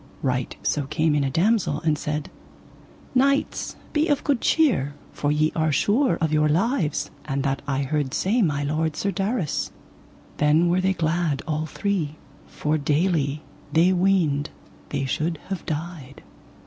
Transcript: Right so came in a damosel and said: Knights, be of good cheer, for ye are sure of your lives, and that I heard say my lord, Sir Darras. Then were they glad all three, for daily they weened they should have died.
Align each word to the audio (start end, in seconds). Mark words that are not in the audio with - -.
Right 0.23 0.55
so 0.63 0.87
came 0.87 1.13
in 1.13 1.23
a 1.23 1.29
damosel 1.29 1.79
and 1.81 1.95
said: 1.95 2.31
Knights, 3.13 3.75
be 3.93 4.07
of 4.07 4.23
good 4.23 4.41
cheer, 4.41 4.95
for 5.13 5.31
ye 5.31 5.51
are 5.55 5.71
sure 5.71 6.15
of 6.15 6.33
your 6.33 6.49
lives, 6.49 7.11
and 7.25 7.43
that 7.43 7.61
I 7.67 7.83
heard 7.83 8.15
say 8.15 8.41
my 8.41 8.63
lord, 8.63 8.95
Sir 8.95 9.11
Darras. 9.11 9.69
Then 10.37 10.69
were 10.69 10.81
they 10.81 10.93
glad 10.93 11.43
all 11.47 11.67
three, 11.67 12.15
for 12.47 12.79
daily 12.79 13.43
they 13.71 13.93
weened 13.93 14.49
they 14.89 15.05
should 15.05 15.37
have 15.49 15.63
died. 15.67 16.23